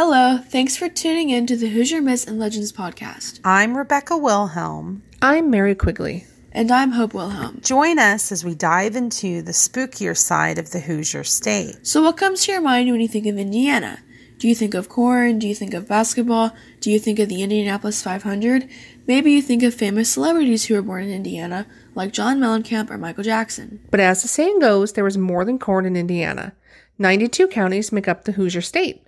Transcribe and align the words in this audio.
Hello, 0.00 0.38
thanks 0.38 0.76
for 0.76 0.88
tuning 0.88 1.30
in 1.30 1.44
to 1.48 1.56
the 1.56 1.70
Hoosier 1.70 2.00
Myths 2.00 2.24
and 2.24 2.38
Legends 2.38 2.72
podcast. 2.72 3.40
I'm 3.42 3.76
Rebecca 3.76 4.16
Wilhelm. 4.16 5.02
I'm 5.20 5.50
Mary 5.50 5.74
Quigley. 5.74 6.24
And 6.52 6.70
I'm 6.70 6.92
Hope 6.92 7.14
Wilhelm. 7.14 7.60
Join 7.62 7.98
us 7.98 8.30
as 8.30 8.44
we 8.44 8.54
dive 8.54 8.94
into 8.94 9.42
the 9.42 9.50
spookier 9.50 10.16
side 10.16 10.56
of 10.56 10.70
the 10.70 10.78
Hoosier 10.78 11.24
state. 11.24 11.84
So, 11.84 12.00
what 12.00 12.16
comes 12.16 12.44
to 12.44 12.52
your 12.52 12.60
mind 12.60 12.88
when 12.88 13.00
you 13.00 13.08
think 13.08 13.26
of 13.26 13.36
Indiana? 13.38 13.98
Do 14.38 14.46
you 14.46 14.54
think 14.54 14.74
of 14.74 14.88
corn? 14.88 15.40
Do 15.40 15.48
you 15.48 15.54
think 15.56 15.74
of 15.74 15.88
basketball? 15.88 16.54
Do 16.78 16.92
you 16.92 17.00
think 17.00 17.18
of 17.18 17.28
the 17.28 17.42
Indianapolis 17.42 18.00
500? 18.00 18.70
Maybe 19.08 19.32
you 19.32 19.42
think 19.42 19.64
of 19.64 19.74
famous 19.74 20.12
celebrities 20.12 20.66
who 20.66 20.74
were 20.74 20.82
born 20.82 21.06
in 21.06 21.10
Indiana, 21.10 21.66
like 21.96 22.12
John 22.12 22.38
Mellencamp 22.38 22.88
or 22.88 22.98
Michael 22.98 23.24
Jackson. 23.24 23.80
But 23.90 23.98
as 23.98 24.22
the 24.22 24.28
saying 24.28 24.60
goes, 24.60 24.92
there 24.92 25.02
was 25.02 25.18
more 25.18 25.44
than 25.44 25.58
corn 25.58 25.86
in 25.86 25.96
Indiana. 25.96 26.52
92 27.00 27.48
counties 27.48 27.90
make 27.90 28.06
up 28.06 28.22
the 28.22 28.32
Hoosier 28.32 28.60
state. 28.60 29.02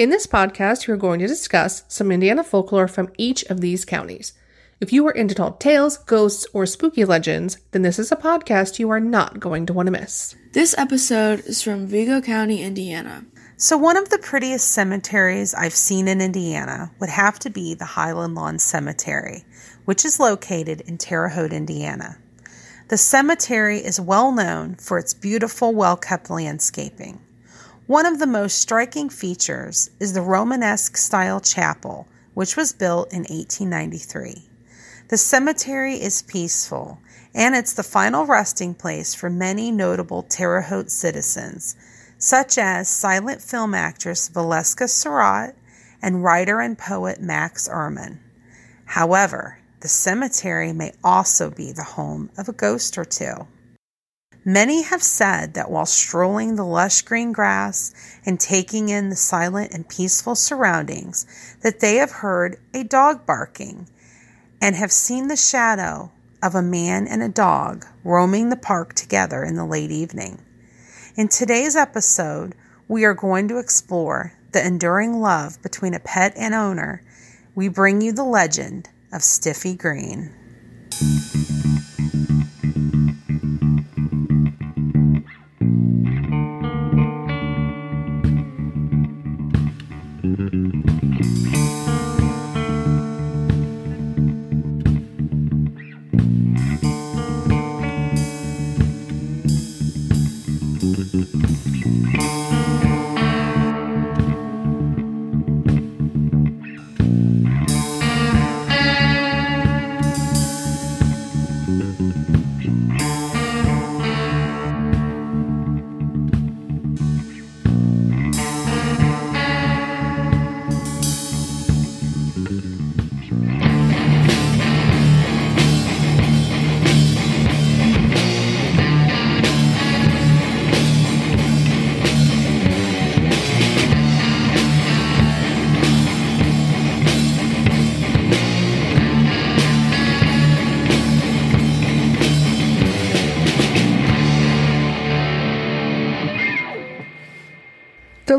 In 0.00 0.08
this 0.08 0.26
podcast, 0.26 0.88
we 0.88 0.94
are 0.94 0.96
going 0.96 1.20
to 1.20 1.26
discuss 1.26 1.82
some 1.86 2.10
Indiana 2.10 2.42
folklore 2.42 2.88
from 2.88 3.12
each 3.18 3.44
of 3.50 3.60
these 3.60 3.84
counties. 3.84 4.32
If 4.80 4.94
you 4.94 5.06
are 5.06 5.12
into 5.12 5.34
tall 5.34 5.52
tales, 5.52 5.98
ghosts, 5.98 6.46
or 6.54 6.64
spooky 6.64 7.04
legends, 7.04 7.58
then 7.72 7.82
this 7.82 7.98
is 7.98 8.10
a 8.10 8.16
podcast 8.16 8.78
you 8.78 8.88
are 8.88 8.98
not 8.98 9.40
going 9.40 9.66
to 9.66 9.74
want 9.74 9.88
to 9.88 9.92
miss. 9.92 10.36
This 10.54 10.74
episode 10.78 11.40
is 11.40 11.60
from 11.60 11.86
Vigo 11.86 12.22
County, 12.22 12.62
Indiana. 12.62 13.26
So, 13.58 13.76
one 13.76 13.98
of 13.98 14.08
the 14.08 14.16
prettiest 14.16 14.68
cemeteries 14.68 15.52
I've 15.52 15.74
seen 15.74 16.08
in 16.08 16.22
Indiana 16.22 16.90
would 16.98 17.10
have 17.10 17.38
to 17.40 17.50
be 17.50 17.74
the 17.74 17.84
Highland 17.84 18.34
Lawn 18.34 18.58
Cemetery, 18.58 19.44
which 19.84 20.06
is 20.06 20.18
located 20.18 20.80
in 20.80 20.96
Terre 20.96 21.28
Haute, 21.28 21.52
Indiana. 21.52 22.16
The 22.88 22.96
cemetery 22.96 23.80
is 23.80 24.00
well 24.00 24.32
known 24.32 24.76
for 24.76 24.98
its 24.98 25.12
beautiful, 25.12 25.74
well 25.74 25.98
kept 25.98 26.30
landscaping. 26.30 27.20
One 27.90 28.06
of 28.06 28.20
the 28.20 28.26
most 28.28 28.56
striking 28.56 29.08
features 29.08 29.90
is 29.98 30.12
the 30.12 30.22
Romanesque 30.22 30.96
style 30.96 31.40
chapel, 31.40 32.06
which 32.34 32.56
was 32.56 32.72
built 32.72 33.12
in 33.12 33.22
1893. 33.22 34.48
The 35.08 35.16
cemetery 35.16 36.00
is 36.00 36.22
peaceful, 36.22 37.00
and 37.34 37.56
it's 37.56 37.72
the 37.72 37.82
final 37.82 38.26
resting 38.26 38.74
place 38.74 39.12
for 39.12 39.28
many 39.28 39.72
notable 39.72 40.22
Terre 40.22 40.60
Haute 40.60 40.92
citizens 40.92 41.74
such 42.16 42.58
as 42.58 42.88
silent 42.88 43.42
film 43.42 43.74
actress 43.74 44.28
Valeska 44.28 44.84
Suratt 44.84 45.56
and 46.00 46.22
writer 46.22 46.60
and 46.60 46.78
poet 46.78 47.20
Max 47.20 47.66
Ehrmann. 47.66 48.20
However, 48.84 49.58
the 49.80 49.88
cemetery 49.88 50.72
may 50.72 50.92
also 51.02 51.50
be 51.50 51.72
the 51.72 51.82
home 51.82 52.30
of 52.38 52.48
a 52.48 52.52
ghost 52.52 52.96
or 52.96 53.04
two. 53.04 53.48
Many 54.52 54.82
have 54.82 55.00
said 55.00 55.54
that 55.54 55.70
while 55.70 55.86
strolling 55.86 56.56
the 56.56 56.64
lush 56.64 57.02
green 57.02 57.30
grass 57.30 57.94
and 58.26 58.40
taking 58.40 58.88
in 58.88 59.08
the 59.08 59.14
silent 59.14 59.70
and 59.72 59.88
peaceful 59.88 60.34
surroundings, 60.34 61.24
that 61.62 61.78
they 61.78 61.98
have 61.98 62.10
heard 62.10 62.56
a 62.74 62.82
dog 62.82 63.24
barking 63.24 63.86
and 64.60 64.74
have 64.74 64.90
seen 64.90 65.28
the 65.28 65.36
shadow 65.36 66.10
of 66.42 66.56
a 66.56 66.62
man 66.62 67.06
and 67.06 67.22
a 67.22 67.28
dog 67.28 67.86
roaming 68.02 68.48
the 68.48 68.56
park 68.56 68.92
together 68.94 69.44
in 69.44 69.54
the 69.54 69.64
late 69.64 69.92
evening. 69.92 70.40
In 71.14 71.28
today's 71.28 71.76
episode, 71.76 72.56
we 72.88 73.04
are 73.04 73.14
going 73.14 73.46
to 73.46 73.58
explore 73.58 74.32
the 74.50 74.66
enduring 74.66 75.20
love 75.20 75.62
between 75.62 75.94
a 75.94 76.00
pet 76.00 76.32
and 76.36 76.54
owner. 76.54 77.04
We 77.54 77.68
bring 77.68 78.00
you 78.00 78.10
the 78.10 78.24
legend 78.24 78.88
of 79.12 79.22
Stiffy 79.22 79.76
Green. 79.76 80.34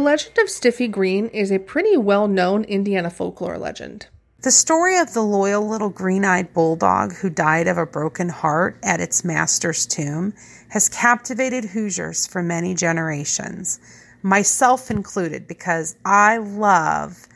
Legend 0.01 0.37
of 0.39 0.49
Stiffy 0.49 0.87
Green 0.87 1.27
is 1.27 1.51
a 1.51 1.59
pretty 1.59 1.95
well 1.95 2.27
known 2.27 2.63
Indiana 2.65 3.09
folklore 3.09 3.57
legend. 3.57 4.07
The 4.41 4.51
story 4.51 4.97
of 4.97 5.13
the 5.13 5.21
loyal 5.21 5.67
little 5.67 5.89
green 5.89 6.25
eyed 6.25 6.51
bulldog 6.53 7.13
who 7.13 7.29
died 7.29 7.67
of 7.67 7.77
a 7.77 7.85
broken 7.85 8.29
heart 8.29 8.75
at 8.81 8.99
its 8.99 9.23
master's 9.23 9.85
tomb 9.85 10.33
has 10.69 10.89
captivated 10.89 11.65
Hoosiers 11.65 12.25
for 12.25 12.41
many 12.41 12.73
generations, 12.73 13.79
myself 14.23 14.89
included, 14.89 15.47
because 15.47 15.95
I 16.03 16.37
love 16.37 17.27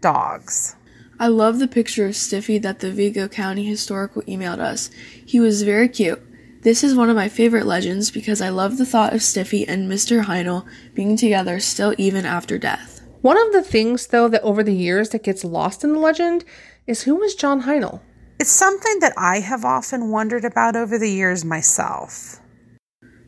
dogs. 0.00 0.74
I 1.20 1.28
love 1.28 1.60
the 1.60 1.68
picture 1.68 2.06
of 2.06 2.16
Stiffy 2.16 2.58
that 2.58 2.80
the 2.80 2.90
Vigo 2.90 3.28
County 3.28 3.64
Historical 3.64 4.22
emailed 4.22 4.58
us. 4.58 4.90
He 5.24 5.38
was 5.38 5.62
very 5.62 5.88
cute. 5.88 6.22
This 6.62 6.82
is 6.82 6.94
one 6.94 7.08
of 7.08 7.14
my 7.14 7.28
favorite 7.28 7.66
legends 7.66 8.10
because 8.10 8.40
I 8.40 8.48
love 8.48 8.78
the 8.78 8.86
thought 8.86 9.14
of 9.14 9.22
Stiffy 9.22 9.66
and 9.66 9.90
Mr. 9.90 10.24
Heinl 10.24 10.66
being 10.92 11.16
together 11.16 11.60
still 11.60 11.94
even 11.98 12.26
after 12.26 12.58
death. 12.58 13.00
One 13.20 13.38
of 13.38 13.52
the 13.52 13.62
things, 13.62 14.08
though, 14.08 14.28
that 14.28 14.42
over 14.42 14.64
the 14.64 14.74
years 14.74 15.10
that 15.10 15.22
gets 15.22 15.44
lost 15.44 15.84
in 15.84 15.92
the 15.92 16.00
legend 16.00 16.44
is 16.86 17.02
who 17.02 17.14
was 17.14 17.36
John 17.36 17.62
Heinl? 17.62 18.00
It's 18.40 18.50
something 18.50 18.98
that 19.00 19.12
I 19.16 19.40
have 19.40 19.64
often 19.64 20.10
wondered 20.10 20.44
about 20.44 20.74
over 20.74 20.98
the 20.98 21.10
years 21.10 21.44
myself. 21.44 22.40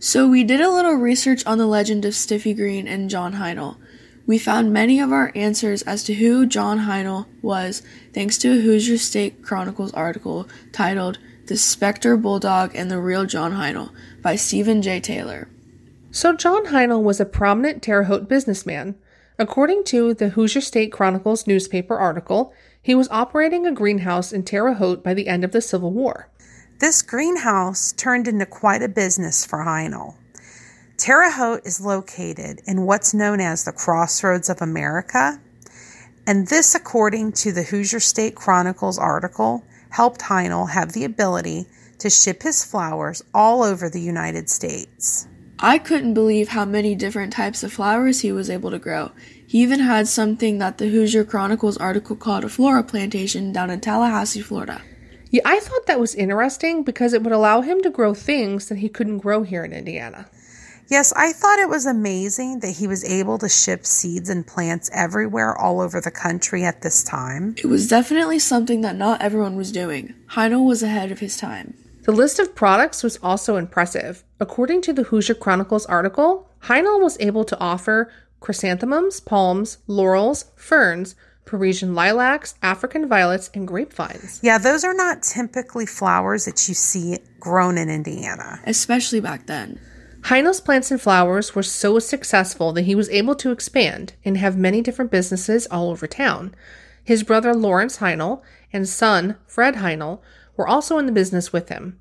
So 0.01 0.27
we 0.29 0.43
did 0.43 0.61
a 0.61 0.71
little 0.71 0.95
research 0.95 1.45
on 1.47 1.59
the 1.59 1.67
legend 1.67 2.05
of 2.05 2.15
Stiffy 2.15 2.55
Green 2.55 2.89
and 2.89 3.11
John 3.11 3.35
Heinl. 3.35 3.77
We 4.27 4.39
found 4.39 4.73
many 4.73 5.01
of 5.01 5.13
our 5.13 5.31
answers 5.35 5.83
as 5.83 6.03
to 6.05 6.15
who 6.15 6.47
John 6.47 6.81
Heinl 6.81 7.27
was 7.43 7.83
thanks 8.13 8.39
to 8.39 8.53
a 8.53 8.61
Hoosier 8.61 8.99
State 8.99 9.43
Chronicles 9.43 9.93
article 9.93 10.49
titled 10.73 11.19
the 11.51 11.57
Spectre 11.57 12.17
Bulldog 12.17 12.77
and 12.77 12.89
the 12.89 13.01
Real 13.01 13.27
John 13.27 13.55
Heinl 13.55 13.91
by 14.23 14.37
Stephen 14.37 14.83
J. 14.83 15.01
Taylor. 15.01 15.49
So, 16.13 16.33
John 16.33 16.67
Heinl 16.67 17.03
was 17.03 17.19
a 17.19 17.25
prominent 17.25 17.83
Terre 17.83 18.05
Haute 18.05 18.29
businessman. 18.29 18.95
According 19.37 19.83
to 19.87 20.15
the 20.15 20.29
Hoosier 20.29 20.61
State 20.61 20.93
Chronicles 20.93 21.49
newspaper 21.49 21.99
article, 21.99 22.53
he 22.81 22.95
was 22.95 23.09
operating 23.11 23.67
a 23.67 23.73
greenhouse 23.73 24.33
in 24.33 24.45
Terre 24.45 24.75
Haute 24.75 25.03
by 25.03 25.13
the 25.13 25.27
end 25.27 25.43
of 25.43 25.51
the 25.51 25.61
Civil 25.61 25.91
War. 25.91 26.29
This 26.79 27.03
greenhouse 27.03 27.91
turned 27.91 28.29
into 28.29 28.47
quite 28.47 28.83
a 28.83 28.89
business 28.89 29.45
for 29.45 29.65
Heinel. 29.65 30.15
Terre 30.99 31.33
Haute 31.33 31.67
is 31.67 31.81
located 31.81 32.61
in 32.65 32.87
what's 32.87 33.13
known 33.13 33.41
as 33.41 33.65
the 33.65 33.73
Crossroads 33.73 34.49
of 34.49 34.63
America, 34.63 35.41
and 36.29 36.47
this, 36.47 36.77
according 36.77 37.33
to 37.33 37.51
the 37.51 37.65
Hoosier 37.65 37.99
State 37.99 38.37
Chronicles 38.37 39.01
article, 39.01 39.65
helped 39.91 40.23
Heinl 40.23 40.71
have 40.71 40.93
the 40.93 41.05
ability 41.05 41.67
to 41.99 42.11
ship 42.11 42.43
his 42.43 42.65
flowers 42.65 43.23
all 43.35 43.63
over 43.63 43.89
the 43.89 44.01
United 44.01 44.49
States. 44.49 45.29
I 45.59 45.77
couldn't 45.77 46.15
believe 46.15 46.49
how 46.49 46.65
many 46.65 46.95
different 46.95 47.35
types 47.35 47.63
of 47.63 47.73
flowers 47.73 48.21
he 48.21 48.33
was 48.33 48.49
able 48.49 48.71
to 48.71 48.79
grow. 48.79 49.11
He 49.47 49.61
even 49.61 49.81
had 49.81 50.09
something 50.09 50.57
that 50.59 50.79
the 50.79 50.89
Hoosier 50.89 51.25
Chronicles 51.25 51.77
article 51.77 52.17
called 52.17 52.45
a 52.45 52.49
flora 52.49 52.83
plantation 52.83 53.53
down 53.53 53.69
in 53.69 53.81
Tallahassee, 53.81 54.41
Florida. 54.41 54.81
Yeah, 55.31 55.43
I 55.45 55.61
thought 55.61 55.87
that 55.87 56.01
was 56.01 56.15
interesting 56.15 56.83
because 56.83 57.13
it 57.13 57.23
would 57.23 57.33
allow 57.33 57.61
him 57.61 57.83
to 57.83 57.91
grow 57.91 58.15
things 58.15 58.69
that 58.69 58.79
he 58.79 58.89
couldn't 58.89 59.19
grow 59.19 59.43
here 59.43 59.65
in 59.65 59.73
Indiana. 59.73 60.31
Yes, 60.91 61.13
I 61.15 61.33
thought 61.33 61.61
it 61.61 61.69
was 61.69 61.87
amazing 61.87 62.61
that 62.61 62.79
he 62.79 62.89
was 62.89 63.05
able 63.05 63.39
to 63.39 63.49
ship 63.49 63.87
seeds 63.87 64.29
and 64.29 64.45
plants 64.45 64.91
everywhere 64.93 65.57
all 65.57 65.81
over 65.81 66.01
the 66.01 66.11
country 66.11 66.65
at 66.65 66.83
this 66.83 67.05
time. 67.05 67.55
It 67.57 67.67
was 67.67 67.87
definitely 67.87 68.41
something 68.41 68.81
that 68.81 68.97
not 68.97 69.23
everyone 69.23 69.55
was 69.55 69.71
doing. 69.71 70.15
Heinl 70.31 70.67
was 70.67 70.83
ahead 70.83 71.13
of 71.13 71.21
his 71.21 71.37
time. 71.37 71.75
The 72.03 72.13
list 72.13 72.41
of 72.41 72.57
products 72.57 73.05
was 73.05 73.19
also 73.23 73.55
impressive. 73.55 74.25
According 74.41 74.83
to 74.83 74.93
the 74.93 75.05
Hoosier 75.05 75.35
Chronicles 75.35 75.87
article, 75.87 76.51
Heinl 76.65 77.01
was 77.01 77.17
able 77.21 77.45
to 77.45 77.61
offer 77.61 78.11
chrysanthemums, 78.41 79.21
palms, 79.21 79.79
laurels, 79.87 80.47
ferns, 80.57 81.15
Parisian 81.45 81.95
lilacs, 81.95 82.55
African 82.63 83.07
violets, 83.09 83.49
and 83.55 83.67
grapevines. 83.67 84.41
Yeah, 84.43 84.59
those 84.59 84.83
are 84.83 84.95
not 84.95 85.23
typically 85.23 85.87
flowers 85.87 86.47
that 86.47 86.69
you 86.69 86.75
see 86.75 87.19
grown 87.39 87.79
in 87.79 87.89
Indiana. 87.89 88.61
especially 88.67 89.21
back 89.21 89.47
then. 89.47 89.79
Heinl's 90.23 90.61
plants 90.61 90.91
and 90.91 91.01
flowers 91.01 91.55
were 91.55 91.63
so 91.63 91.99
successful 91.99 92.73
that 92.73 92.83
he 92.85 92.95
was 92.95 93.09
able 93.11 93.35
to 93.37 93.51
expand 93.51 94.15
and 94.25 94.37
have 94.37 94.57
many 94.57 94.83
different 94.83 95.11
businesses 95.11 95.67
all 95.67 95.91
over 95.91 96.07
town. 96.07 96.55
His 97.03 97.23
brother 97.23 97.55
Lawrence 97.55 97.99
Heinl 97.99 98.43
and 98.73 98.89
son 98.89 99.37
Fred 99.47 99.77
Heinl 99.77 100.21
were 100.57 100.69
also 100.69 100.99
in 100.99 101.07
the 101.07 101.13
business 101.13 101.53
with 101.53 101.69
him. 101.69 101.99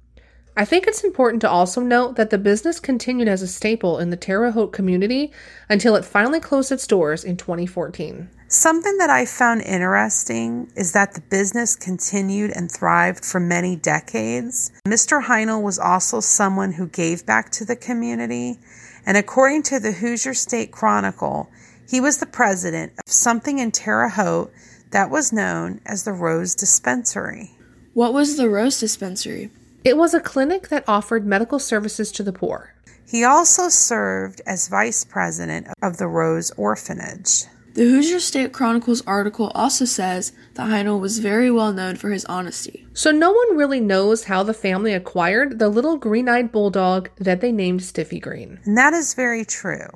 I 0.60 0.66
think 0.66 0.88
it's 0.88 1.06
important 1.06 1.40
to 1.44 1.50
also 1.50 1.80
note 1.80 2.18
that 2.18 2.32
the 2.32 2.38
business 2.38 2.82
continued 2.82 3.30
as 3.30 3.42
a 3.42 3.48
staple 3.48 3.98
in 3.98 4.10
the 4.10 4.18
Terre 4.18 4.52
Haute 4.52 4.74
community 4.74 5.32
until 5.70 5.96
it 5.96 6.04
finally 6.04 6.42
closed 6.42 6.70
its 6.70 6.86
doors 6.86 7.24
in 7.24 7.38
2014. 7.38 8.30
Something 8.50 8.98
that 8.98 9.10
I 9.10 9.26
found 9.26 9.62
interesting 9.62 10.70
is 10.76 10.92
that 10.92 11.14
the 11.14 11.22
business 11.22 11.78
continued 11.78 12.52
and 12.52 12.70
thrived 12.70 13.24
for 13.24 13.40
many 13.40 13.78
decades. 13.78 14.74
Mr. 14.86 15.24
Heinl 15.24 15.64
was 15.64 15.80
also 15.80 16.20
someone 16.20 16.74
who 16.74 16.88
gave 16.88 17.26
back 17.26 17.52
to 17.52 17.64
the 17.64 17.78
community, 17.78 18.60
and 19.06 19.16
according 19.16 19.64
to 19.64 19.80
the 19.80 19.94
Hoosier 19.94 20.34
State 20.34 20.74
Chronicle, 20.74 21.50
he 21.88 22.02
was 22.02 22.18
the 22.18 22.26
president 22.26 22.92
of 22.98 23.14
something 23.14 23.60
in 23.60 23.72
Terre 23.72 24.10
Haute 24.10 24.52
that 24.92 25.10
was 25.10 25.32
known 25.32 25.80
as 25.86 26.04
the 26.04 26.12
Rose 26.12 26.54
Dispensary. 26.54 27.52
What 27.94 28.14
was 28.14 28.36
the 28.36 28.50
Rose 28.50 28.78
Dispensary? 28.78 29.52
It 29.84 29.96
was 29.96 30.14
a 30.14 30.20
clinic 30.20 30.68
that 30.68 30.84
offered 30.90 31.26
medical 31.26 31.58
services 31.58 32.12
to 32.14 32.24
the 32.24 32.34
poor. 32.34 32.76
He 33.08 33.24
also 33.24 33.70
served 33.70 34.42
as 34.46 34.68
vice 34.68 35.06
president 35.06 35.68
of 35.82 35.98
the 35.98 36.08
Rose 36.08 36.52
Orphanage. 36.58 37.46
The 37.76 37.84
Hoosier 37.84 38.20
State 38.20 38.52
Chronicles 38.52 39.02
article 39.08 39.52
also 39.56 39.86
says 39.86 40.34
that 40.56 40.68
Heinl 40.68 41.00
was 41.00 41.20
very 41.20 41.50
well 41.50 41.72
known 41.72 41.96
for 41.96 42.10
his 42.10 42.26
honesty. 42.26 42.86
So 42.94 43.12
no 43.12 43.32
one 43.32 43.56
really 43.56 43.80
knows 43.80 44.26
how 44.26 44.44
the 44.44 44.54
family 44.54 44.92
acquired 44.92 45.60
the 45.60 45.70
little 45.70 45.96
green-eyed 45.96 46.52
bulldog 46.52 47.10
that 47.18 47.40
they 47.40 47.54
named 47.54 47.82
Stiffy 47.82 48.20
Green. 48.20 48.60
And 48.66 48.78
that 48.78 48.94
is 48.94 49.14
very 49.14 49.46
true. 49.46 49.88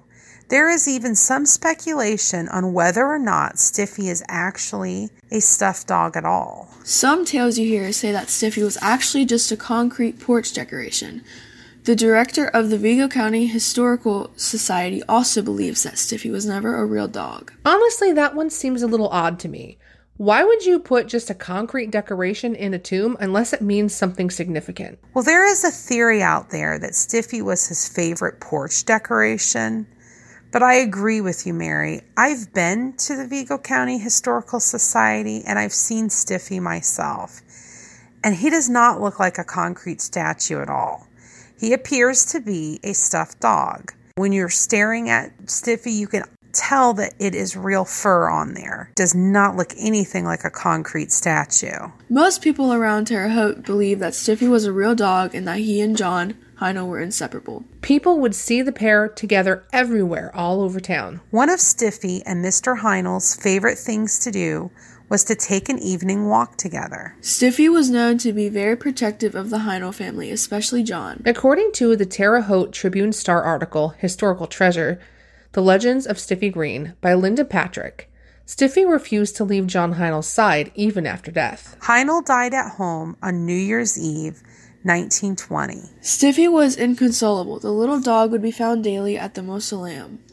There 0.50 0.70
is 0.70 0.88
even 0.88 1.16
some 1.16 1.46
speculation 1.46 2.48
on 2.50 2.74
whether 2.74 3.06
or 3.06 3.20
not 3.20 3.60
Stiffy 3.60 4.10
is 4.10 4.24
actually 4.28 5.10
a 5.32 5.40
stuffed 5.40 5.88
dog 5.88 6.16
at 6.16 6.26
all. 6.26 6.70
Some 6.84 7.26
tales 7.26 7.58
you 7.58 7.68
hear 7.68 7.92
say 7.92 8.12
that 8.12 8.30
Stiffy 8.30 8.62
was 8.62 8.78
actually 8.82 9.26
just 9.26 9.52
a 9.52 9.58
concrete 9.58 10.20
porch 10.20 10.54
decoration. 10.54 11.24
The 11.86 11.96
director 11.96 12.46
of 12.46 12.70
the 12.70 12.78
Vigo 12.78 13.08
County 13.10 13.46
Historical 13.48 14.32
Society 14.38 15.04
also 15.10 15.42
believes 15.42 15.84
that 15.84 15.98
Stiffy 15.98 16.30
was 16.30 16.46
never 16.46 16.76
a 16.76 16.86
real 16.86 17.08
dog. 17.08 17.52
Honestly, 17.66 18.14
that 18.14 18.36
one 18.36 18.50
seems 18.50 18.82
a 18.82 18.88
little 18.88 19.10
odd 19.10 19.40
to 19.40 19.50
me. 19.50 19.78
Why 20.18 20.44
would 20.44 20.64
you 20.64 20.78
put 20.78 21.08
just 21.08 21.30
a 21.30 21.36
concrete 21.36 21.90
decoration 21.90 22.54
in 22.56 22.74
a 22.74 22.80
tomb 22.80 23.18
unless 23.20 23.52
it 23.52 23.62
means 23.62 23.96
something 23.96 24.30
significant? 24.30 25.00
Well, 25.14 25.24
there 25.24 25.46
is 25.46 25.64
a 25.64 25.72
theory 25.72 26.22
out 26.22 26.52
there 26.52 26.78
that 26.80 26.96
Stiffy 26.96 27.42
was 27.42 27.68
his 27.68 27.90
favorite 27.90 28.40
porch 28.40 28.86
decoration. 28.86 29.88
But 30.54 30.62
I 30.62 30.76
agree 30.76 31.20
with 31.20 31.48
you, 31.48 31.54
Mary. 31.54 32.04
I've 32.16 32.54
been 32.54 32.94
to 32.98 33.18
the 33.18 33.26
Vigo 33.26 33.58
County 33.58 33.98
Historical 33.98 34.60
Society 34.60 35.42
and 35.48 35.58
I've 35.58 35.74
seen 35.74 36.12
Stiffy 36.12 36.60
myself. 36.60 37.42
And 38.24 38.36
he 38.36 38.52
does 38.52 38.70
not 38.70 39.02
look 39.02 39.20
like 39.20 39.40
a 39.40 39.44
concrete 39.44 40.00
statue 40.00 40.62
at 40.62 40.70
all. 40.70 41.08
He 41.60 41.74
appears 41.74 42.24
to 42.26 42.40
be 42.40 42.80
a 42.84 42.94
stuffed 42.94 43.40
dog. 43.40 43.94
When 44.14 44.32
you're 44.32 44.48
staring 44.48 45.10
at 45.10 45.32
Stiffy, 45.50 45.92
you 45.92 46.06
can 46.06 46.24
tell 46.54 46.94
that 46.94 47.14
it 47.20 47.36
is 47.36 47.58
real 47.58 47.86
fur 47.86 48.30
on 48.30 48.54
there. 48.54 48.92
Does 48.96 49.14
not 49.16 49.56
look 49.56 49.74
anything 49.78 50.26
like 50.26 50.44
a 50.44 50.50
concrete 50.50 51.12
statue. 51.12 51.90
Most 52.10 52.42
people 52.42 52.74
around 52.74 53.06
Terre 53.06 53.30
Haute 53.30 53.64
believe 53.64 54.00
that 54.00 54.16
Stiffy 54.16 54.48
was 54.48 54.66
a 54.66 54.74
real 54.74 54.96
dog 54.96 55.36
and 55.36 55.48
that 55.48 55.58
he 55.58 55.82
and 55.82 55.98
John 55.98 56.36
Heinl 56.60 56.88
were 56.88 57.02
inseparable. 57.02 57.66
People 57.82 58.20
would 58.20 58.36
see 58.36 58.62
the 58.62 58.72
pair 58.72 59.10
together 59.10 59.66
everywhere 59.74 60.32
all 60.34 60.62
over 60.62 60.80
town. 60.80 61.20
One 61.30 61.50
of 61.50 61.60
Stiffy 61.60 62.24
and 62.26 62.44
Mr. 62.44 62.80
Heinl's 62.80 63.36
favorite 63.36 63.78
things 63.78 64.20
to 64.20 64.32
do 64.32 64.72
was 65.10 65.24
to 65.26 65.36
take 65.36 65.70
an 65.70 65.78
evening 65.80 66.28
walk 66.28 66.58
together. 66.58 67.16
Stiffy 67.22 67.70
was 67.70 67.90
known 67.90 68.18
to 68.20 68.32
be 68.34 68.50
very 68.50 68.76
protective 68.76 69.36
of 69.36 69.50
the 69.50 69.60
Heinl 69.60 69.94
family, 69.94 70.32
especially 70.32 70.84
John. 70.84 71.22
According 71.26 71.72
to 71.74 71.96
the 71.96 72.06
Terre 72.06 72.42
Haute 72.42 72.72
Tribune 72.72 73.12
Star 73.12 73.44
article, 73.44 73.90
Historical 74.00 74.48
Treasure, 74.48 75.00
The 75.54 75.62
Legends 75.62 76.08
of 76.08 76.20
Stiffy 76.20 76.50
Green 76.50 76.96
by 77.00 77.14
Linda 77.14 77.46
Patrick, 77.46 78.12
Stiffy 78.44 78.86
refused 78.86 79.36
to 79.36 79.44
leave 79.44 79.68
John 79.68 79.94
Heinl's 79.94 80.28
side 80.28 80.72
even 80.74 81.06
after 81.06 81.30
death. 81.30 81.78
Heinl 81.82 82.26
died 82.26 82.56
at 82.56 82.72
home 82.72 83.16
on 83.22 83.46
New 83.46 83.54
Year's 83.54 83.96
Eve, 83.96 84.42
1920. 84.82 85.84
Stiffy 86.02 86.48
was 86.48 86.76
inconsolable. 86.76 87.60
The 87.60 87.72
little 87.72 88.00
dog 88.00 88.32
would 88.32 88.42
be 88.42 88.50
found 88.50 88.84
daily 88.84 89.16
at 89.16 89.36
the 89.36 89.44
mausoleum. 89.44 90.24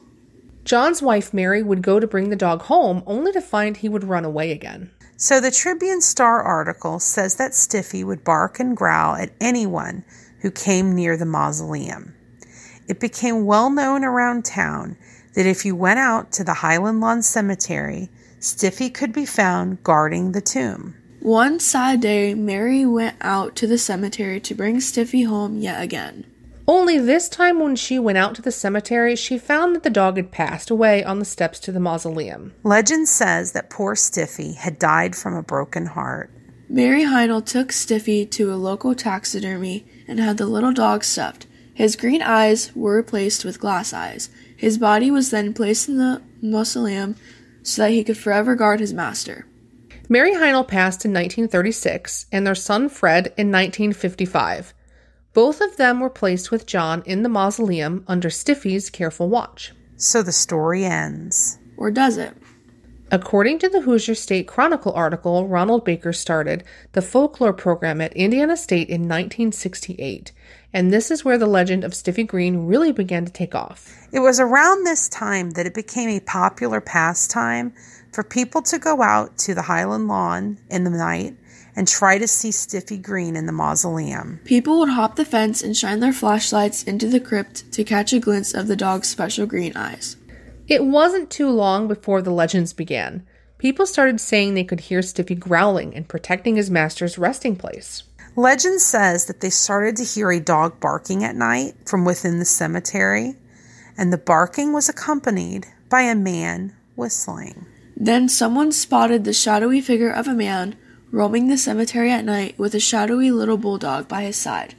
John's 0.65 1.03
wife 1.03 1.35
Mary 1.35 1.63
would 1.63 1.83
go 1.83 2.01
to 2.01 2.07
bring 2.07 2.31
the 2.31 2.35
dog 2.37 2.63
home 2.63 3.03
only 3.07 3.31
to 3.33 3.43
find 3.43 3.77
he 3.77 3.91
would 3.91 4.05
run 4.05 4.25
away 4.25 4.51
again. 4.51 4.91
So 5.19 5.39
the 5.39 5.51
Tribune 5.51 6.01
Star 6.01 6.43
article 6.43 6.99
says 6.99 7.35
that 7.35 7.55
Stiffy 7.55 8.03
would 8.03 8.25
bark 8.25 8.59
and 8.59 8.75
growl 8.75 9.17
at 9.17 9.35
anyone 9.39 10.03
who 10.41 10.51
came 10.51 10.95
near 10.95 11.19
the 11.19 11.27
mausoleum. 11.27 12.15
It 12.91 12.99
became 12.99 13.47
well 13.47 13.71
known 13.71 14.05
around 14.05 14.45
town 14.45 14.97
that 15.35 15.47
if 15.47 15.65
you 15.65 15.77
went 15.77 16.01
out 16.01 16.33
to 16.33 16.43
the 16.43 16.55
Highland 16.55 17.01
Lawn 17.01 17.23
Cemetery, 17.23 18.11
Stiffy 18.41 18.91
could 18.91 19.13
be 19.13 19.25
found 19.25 19.85
guarding 19.85 20.33
the 20.33 20.41
tomb. 20.41 20.97
One 21.21 21.61
sad 21.61 22.01
day, 22.01 22.35
Mary 22.35 22.85
went 22.85 23.15
out 23.21 23.55
to 23.57 23.69
the 23.69 23.79
cemetery 23.79 24.41
to 24.41 24.57
bring 24.57 24.81
Stiffy 24.81 25.23
home 25.23 25.61
yet 25.61 25.81
again. 25.81 26.27
Only 26.67 26.99
this 26.99 27.29
time, 27.29 27.61
when 27.61 27.77
she 27.77 28.01
went 28.01 28.19
out 28.19 28.35
to 28.35 28.43
the 28.43 28.51
cemetery, 28.51 29.15
she 29.15 29.39
found 29.39 29.77
that 29.77 29.85
the 29.85 29.91
dog 29.91 30.17
had 30.17 30.33
passed 30.33 30.69
away 30.69 31.05
on 31.05 31.21
the 31.21 31.25
steps 31.25 31.61
to 31.61 31.71
the 31.71 31.79
mausoleum. 31.79 32.55
Legend 32.65 33.07
says 33.07 33.53
that 33.53 33.71
poor 33.71 33.95
Stiffy 33.95 34.55
had 34.55 34.81
died 34.81 35.15
from 35.15 35.37
a 35.37 35.45
broken 35.45 35.87
heart. 35.87 36.29
Mary 36.69 37.05
Heinl 37.05 37.47
took 37.47 37.71
Stiffy 37.71 38.27
to 38.27 38.53
a 38.53 38.57
local 38.57 38.97
taxidermy 38.97 39.87
and 40.09 40.19
had 40.19 40.39
the 40.39 40.47
little 40.47 40.73
dog 40.73 41.05
stuffed. 41.05 41.47
His 41.81 41.97
green 41.97 42.21
eyes 42.21 42.77
were 42.77 42.95
replaced 42.95 43.43
with 43.43 43.59
glass 43.59 43.95
eyes. 43.95 44.29
His 44.55 44.77
body 44.77 45.11
was 45.11 45.31
then 45.31 45.55
placed 45.55 45.89
in 45.89 45.97
the 45.97 46.21
mausoleum 46.43 47.17
so 47.63 47.81
that 47.81 47.93
he 47.93 48.05
could 48.05 48.19
forever 48.19 48.55
guard 48.55 48.81
his 48.81 48.93
master. 48.93 49.47
Mary 50.07 50.35
Heinl 50.35 50.69
passed 50.69 51.07
in 51.07 51.13
1936 51.13 52.27
and 52.31 52.47
their 52.47 52.55
son 52.55 52.91
Fred 52.91 53.29
in 53.29 53.51
1955. 53.51 54.75
Both 55.33 55.63
of 55.63 55.79
them 55.79 56.01
were 56.01 56.11
placed 56.11 56.51
with 56.51 56.67
John 56.67 57.03
in 57.07 57.23
the 57.23 57.31
mausoleum 57.31 58.05
under 58.07 58.29
Stiffy's 58.29 58.91
careful 58.91 59.31
watch. 59.31 59.73
So 59.97 60.23
the 60.23 60.33
story 60.33 60.85
ends. 60.85 61.59
Or 61.79 61.91
does 61.91 62.19
it? 62.19 62.37
According 63.13 63.59
to 63.59 63.69
the 63.69 63.81
Hoosier 63.81 64.15
State 64.15 64.47
Chronicle 64.47 64.93
article, 64.93 65.49
Ronald 65.49 65.85
Baker 65.85 66.13
started 66.13 66.63
the 66.93 67.03
folklore 67.03 67.53
program 67.53 68.01
at 68.01 68.13
Indiana 68.13 68.57
State 68.57 68.89
in 68.89 69.03
1968, 69.03 70.31
and 70.73 70.93
this 70.93 71.11
is 71.11 71.25
where 71.25 71.37
the 71.37 71.47
legend 71.47 71.83
of 71.83 71.93
Stiffy 71.93 72.23
Green 72.23 72.67
really 72.67 72.93
began 72.93 73.25
to 73.25 73.33
take 73.33 73.53
off. 73.53 74.07
It 74.13 74.21
was 74.21 74.39
around 74.39 74.85
this 74.85 75.09
time 75.09 75.51
that 75.53 75.67
it 75.67 75.75
became 75.75 76.09
a 76.09 76.21
popular 76.21 76.81
pastime 76.81 77.73
for 78.13 78.23
people 78.23 78.63
to 78.63 78.79
go 78.79 79.03
out 79.03 79.37
to 79.39 79.55
the 79.55 79.63
Highland 79.63 80.07
Lawn 80.07 80.59
in 80.71 80.85
the 80.85 80.91
night 80.91 81.37
and 81.75 81.89
try 81.89 82.17
to 82.17 82.29
see 82.29 82.53
Stiffy 82.53 82.97
Green 82.97 83.35
in 83.35 83.47
the 83.47 83.53
mausoleum. 83.53 84.39
People 84.45 84.79
would 84.79 84.91
hop 84.91 85.17
the 85.17 85.25
fence 85.25 85.63
and 85.63 85.77
shine 85.77 85.99
their 85.99 86.13
flashlights 86.13 86.85
into 86.85 87.09
the 87.09 87.21
crypt 87.21 87.73
to 87.73 87.83
catch 87.83 88.13
a 88.13 88.21
glimpse 88.21 88.55
of 88.55 88.69
the 88.69 88.77
dog's 88.77 89.09
special 89.09 89.47
green 89.47 89.77
eyes. 89.77 90.17
It 90.71 90.85
wasn't 90.85 91.31
too 91.31 91.51
long 91.51 91.89
before 91.89 92.23
the 92.23 92.31
legends 92.31 92.73
began. 92.73 93.27
People 93.59 93.87
started 93.87 94.21
saying 94.21 94.55
they 94.55 94.63
could 94.63 94.79
hear 94.79 95.03
Stiffy 95.03 95.35
growling 95.35 95.97
and 95.97 96.09
protecting 96.09 96.55
his 96.55 96.71
master's 96.71 97.19
resting 97.19 97.57
place. 97.57 98.05
Legend 98.37 98.81
says 98.81 99.27
that 99.27 99.41
they 99.41 99.51
started 99.51 99.97
to 99.97 100.05
hear 100.05 100.31
a 100.31 100.39
dog 100.39 100.79
barking 100.79 101.25
at 101.25 101.35
night 101.35 101.75
from 101.87 102.05
within 102.05 102.39
the 102.39 102.45
cemetery, 102.45 103.35
and 103.99 104.13
the 104.13 104.17
barking 104.17 104.73
was 104.73 104.89
accompanied 104.89 105.67
by 105.89 106.03
a 106.03 106.15
man 106.15 106.73
whistling. 106.95 107.67
Then 107.97 108.29
someone 108.29 108.71
spotted 108.71 109.25
the 109.25 109.33
shadowy 109.33 109.81
figure 109.81 110.13
of 110.13 110.29
a 110.29 110.35
man 110.35 110.77
roaming 111.11 111.49
the 111.49 111.59
cemetery 111.59 112.13
at 112.13 112.25
night 112.25 112.57
with 112.57 112.77
a 112.77 112.81
shadowy 112.81 113.33
little 113.33 113.57
bulldog 113.57 114.07
by 114.07 114.23
his 114.23 114.37
side. 114.37 114.77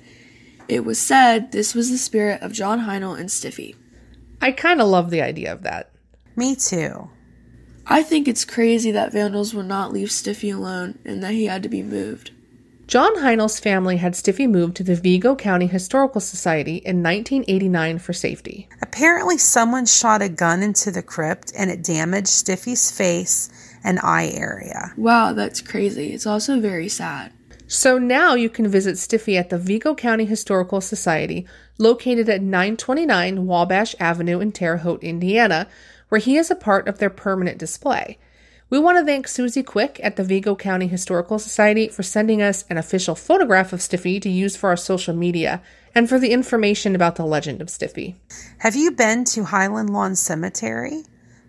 It 0.69 0.85
was 0.85 0.99
said 0.99 1.51
this 1.51 1.75
was 1.75 1.91
the 1.91 1.97
spirit 1.97 2.41
of 2.41 2.53
John 2.53 2.79
Heinl 2.79 3.19
and 3.19 3.29
Stiffy. 3.29 3.75
I 4.41 4.51
kind 4.51 4.81
of 4.81 4.87
love 4.87 5.09
the 5.11 5.21
idea 5.21 5.53
of 5.53 5.63
that. 5.63 5.91
Me 6.35 6.55
too. 6.55 7.09
I 7.85 8.03
think 8.03 8.27
it's 8.27 8.45
crazy 8.45 8.91
that 8.91 9.11
vandals 9.11 9.53
would 9.53 9.67
not 9.67 9.93
leave 9.93 10.11
Stiffy 10.11 10.49
alone 10.49 10.97
and 11.05 11.21
that 11.23 11.33
he 11.33 11.45
had 11.45 11.63
to 11.63 11.69
be 11.69 11.83
moved. 11.83 12.31
John 12.87 13.19
Heinl's 13.19 13.59
family 13.59 13.97
had 13.97 14.15
Stiffy 14.15 14.47
moved 14.47 14.75
to 14.75 14.83
the 14.83 14.95
Vigo 14.95 15.35
County 15.35 15.67
Historical 15.67 16.19
Society 16.19 16.77
in 16.77 17.01
1989 17.01 17.99
for 17.99 18.11
safety. 18.11 18.67
Apparently, 18.81 19.37
someone 19.37 19.85
shot 19.85 20.21
a 20.21 20.27
gun 20.27 20.61
into 20.61 20.91
the 20.91 21.01
crypt 21.01 21.53
and 21.57 21.71
it 21.71 21.83
damaged 21.83 22.27
Stiffy's 22.27 22.91
face 22.91 23.49
and 23.83 23.97
eye 24.03 24.31
area. 24.33 24.93
Wow, 24.97 25.31
that's 25.33 25.61
crazy. 25.61 26.11
It's 26.11 26.27
also 26.27 26.59
very 26.59 26.89
sad. 26.89 27.31
So 27.67 27.97
now 27.97 28.35
you 28.35 28.49
can 28.49 28.67
visit 28.67 28.97
Stiffy 28.97 29.37
at 29.37 29.49
the 29.49 29.57
Vigo 29.57 29.95
County 29.95 30.25
Historical 30.25 30.81
Society, 30.81 31.47
located 31.81 32.29
at 32.29 32.41
929 32.41 33.45
Wabash 33.45 33.95
Avenue 33.99 34.39
in 34.39 34.51
Terre 34.51 34.77
Haute, 34.77 35.03
Indiana, 35.03 35.67
where 36.09 36.21
he 36.21 36.37
is 36.37 36.51
a 36.51 36.55
part 36.55 36.87
of 36.87 36.99
their 36.99 37.09
permanent 37.09 37.57
display. 37.57 38.17
We 38.69 38.79
want 38.79 38.97
to 38.99 39.05
thank 39.05 39.27
Susie 39.27 39.63
Quick 39.63 39.99
at 40.01 40.15
the 40.15 40.23
Vigo 40.23 40.55
County 40.55 40.87
Historical 40.87 41.39
Society 41.39 41.89
for 41.89 42.03
sending 42.03 42.41
us 42.41 42.63
an 42.69 42.77
official 42.77 43.15
photograph 43.15 43.73
of 43.73 43.81
Stiffy 43.81 44.17
to 44.21 44.29
use 44.29 44.55
for 44.55 44.69
our 44.69 44.77
social 44.77 45.13
media 45.13 45.61
and 45.93 46.07
for 46.07 46.17
the 46.17 46.31
information 46.31 46.95
about 46.95 47.17
the 47.17 47.25
legend 47.25 47.61
of 47.61 47.69
Stiffy. 47.69 48.15
Have 48.59 48.77
you 48.77 48.91
been 48.91 49.25
to 49.25 49.43
Highland 49.43 49.89
Lawn 49.89 50.15
Cemetery? 50.15 51.03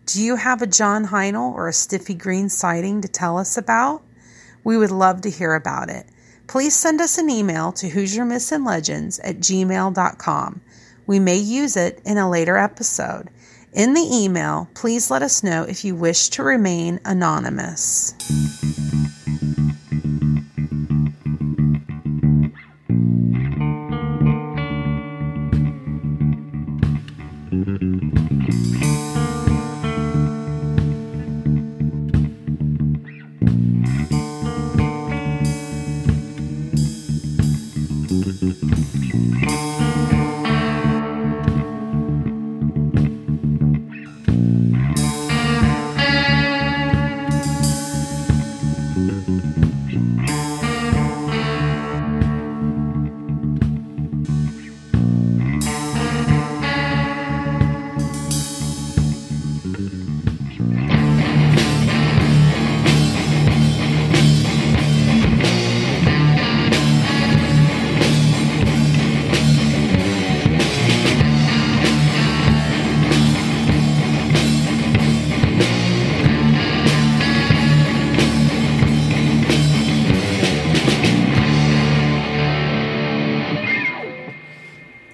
Do 0.06 0.20
you 0.20 0.34
have 0.34 0.62
a 0.62 0.66
John 0.66 1.06
Heinl 1.06 1.54
or 1.54 1.68
a 1.68 1.72
Stiffy 1.72 2.14
Green 2.14 2.48
sighting 2.48 3.02
to 3.02 3.08
tell 3.08 3.38
us 3.38 3.56
about? 3.56 4.02
We 4.64 4.76
would 4.76 4.90
love 4.90 5.20
to 5.20 5.30
hear 5.30 5.54
about 5.54 5.90
it. 5.90 6.06
Please 6.52 6.76
send 6.76 7.00
us 7.00 7.16
an 7.16 7.30
email 7.30 7.73
to 7.73 7.88
Hoosier 7.88 8.26
Myths 8.26 8.52
and 8.52 8.62
Legends 8.62 9.18
at 9.21 9.38
gmail.com. 9.38 10.61
We 11.06 11.18
may 11.18 11.38
use 11.38 11.78
it 11.78 12.02
in 12.04 12.18
a 12.18 12.28
later 12.28 12.59
episode. 12.59 13.30
In 13.73 13.94
the 13.94 14.06
email, 14.12 14.68
please 14.75 15.11
let 15.11 15.23
us 15.23 15.42
know 15.42 15.62
if 15.62 15.82
you 15.82 15.94
wish 15.94 16.28
to 16.28 16.42
remain 16.42 17.00
anonymous. 17.06 18.12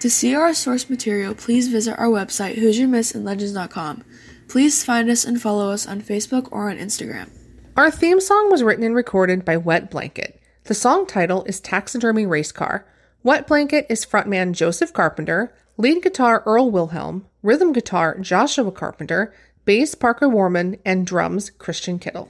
To 0.01 0.09
see 0.09 0.33
our 0.33 0.55
source 0.55 0.89
material, 0.89 1.35
please 1.35 1.67
visit 1.67 1.99
our 1.99 2.07
website, 2.07 2.57
HoosierMythsandLegends.com. 2.57 4.05
Please 4.47 4.85
find 4.85 5.11
us 5.11 5.25
and 5.25 5.43
follow 5.43 5.73
us 5.73 5.89
on 5.89 6.03
Facebook 6.03 6.49
or 6.53 6.71
on 6.71 6.79
Instagram. 6.79 7.31
Our 7.77 7.91
theme 7.91 8.21
song 8.21 8.49
was 8.51 8.63
written 8.63 8.85
and 8.85 8.95
recorded 8.95 9.45
by 9.45 9.57
Wet 9.57 9.91
Blanket. 9.91 10.41
The 10.65 10.75
song 10.75 11.05
title 11.07 11.43
is 11.45 11.61
Taxidermy 11.61 12.27
Race 12.27 12.53
Car. 12.53 12.87
Wet 13.25 13.49
Blanket 13.49 13.87
is 13.89 14.07
frontman 14.07 14.53
Joseph 14.53 14.93
Carpenter, 14.93 15.53
lead 15.77 16.03
guitar 16.03 16.45
Earl 16.47 16.71
Wilhelm, 16.71 17.27
rhythm 17.43 17.73
guitar 17.73 18.17
Joshua 18.21 18.71
Carpenter, 18.71 19.35
bass 19.65 19.97
Parker 19.97 20.29
Warman, 20.29 20.79
and 20.85 21.07
drums 21.07 21.51
Christian 21.51 21.99
Kittle. 21.99 22.29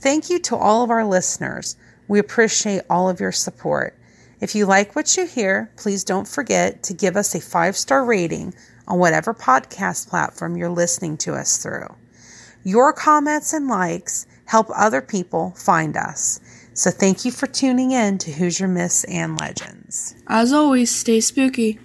Thank 0.00 0.28
you 0.28 0.38
to 0.40 0.56
all 0.56 0.84
of 0.84 0.90
our 0.90 1.06
listeners. 1.06 1.76
We 2.06 2.18
appreciate 2.18 2.82
all 2.90 3.08
of 3.08 3.18
your 3.18 3.32
support. 3.32 3.97
If 4.40 4.54
you 4.54 4.66
like 4.66 4.94
what 4.94 5.16
you 5.16 5.26
hear, 5.26 5.70
please 5.76 6.04
don't 6.04 6.28
forget 6.28 6.82
to 6.84 6.94
give 6.94 7.16
us 7.16 7.34
a 7.34 7.40
five 7.40 7.76
star 7.76 8.04
rating 8.04 8.54
on 8.86 8.98
whatever 8.98 9.34
podcast 9.34 10.08
platform 10.08 10.56
you're 10.56 10.68
listening 10.68 11.16
to 11.18 11.34
us 11.34 11.62
through. 11.62 11.94
Your 12.62 12.92
comments 12.92 13.52
and 13.52 13.68
likes 13.68 14.26
help 14.46 14.68
other 14.74 15.00
people 15.00 15.52
find 15.56 15.96
us. 15.96 16.40
So 16.72 16.90
thank 16.90 17.24
you 17.24 17.32
for 17.32 17.46
tuning 17.46 17.90
in 17.90 18.18
to 18.18 18.32
Hoosier 18.32 18.68
Myths 18.68 19.04
and 19.04 19.38
Legends. 19.38 20.14
As 20.28 20.52
always, 20.52 20.94
stay 20.94 21.20
spooky. 21.20 21.80